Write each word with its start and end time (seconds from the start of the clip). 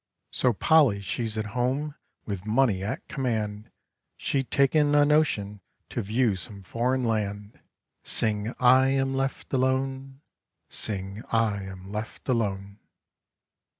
So 0.31 0.51
Polly 0.53 0.99
she's 0.99 1.37
at 1.37 1.45
home 1.53 1.93
With 2.25 2.43
money 2.43 2.83
at 2.83 3.07
command, 3.07 3.69
She 4.17 4.43
taken 4.43 4.95
a 4.95 5.05
notion 5.05 5.61
To 5.91 6.01
view 6.01 6.35
some 6.35 6.63
foreign 6.63 7.05
land. 7.05 7.59
Sing 8.01 8.55
I 8.59 8.87
am 8.89 9.13
left 9.13 9.53
alone, 9.53 10.21
Sing 10.69 11.21
I 11.31 11.61
am 11.65 11.91
left 11.91 12.27
alone. 12.27 12.79